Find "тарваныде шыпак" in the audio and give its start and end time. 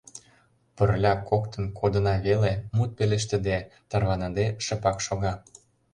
3.89-4.97